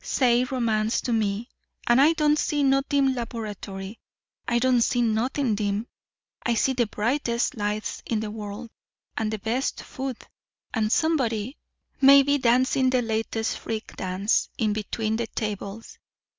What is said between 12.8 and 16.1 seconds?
the latest freak dance in between the tables.